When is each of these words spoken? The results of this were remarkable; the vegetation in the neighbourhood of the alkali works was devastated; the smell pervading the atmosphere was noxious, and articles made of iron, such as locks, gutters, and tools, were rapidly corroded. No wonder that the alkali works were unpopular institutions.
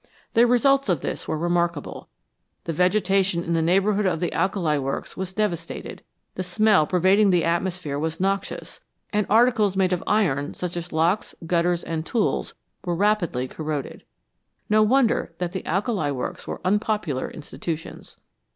The 0.33 0.47
results 0.47 0.89
of 0.89 1.01
this 1.01 1.27
were 1.27 1.37
remarkable; 1.37 2.09
the 2.63 2.73
vegetation 2.73 3.43
in 3.43 3.53
the 3.53 3.61
neighbourhood 3.61 4.07
of 4.07 4.19
the 4.19 4.33
alkali 4.33 4.79
works 4.79 5.15
was 5.15 5.31
devastated; 5.31 6.01
the 6.33 6.41
smell 6.41 6.87
pervading 6.87 7.29
the 7.29 7.43
atmosphere 7.43 7.99
was 7.99 8.19
noxious, 8.19 8.81
and 9.13 9.27
articles 9.29 9.77
made 9.77 9.93
of 9.93 10.03
iron, 10.07 10.55
such 10.55 10.75
as 10.75 10.91
locks, 10.91 11.35
gutters, 11.45 11.83
and 11.83 12.03
tools, 12.03 12.55
were 12.83 12.95
rapidly 12.95 13.47
corroded. 13.47 14.01
No 14.71 14.81
wonder 14.81 15.35
that 15.37 15.51
the 15.51 15.63
alkali 15.67 16.09
works 16.11 16.47
were 16.47 16.61
unpopular 16.65 17.29
institutions. 17.29 18.17